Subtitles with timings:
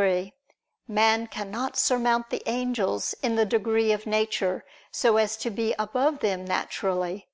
[0.00, 0.32] 3:
[0.88, 6.20] Man cannot surmount the angels in the degree of nature so as to be above
[6.20, 7.28] them naturally.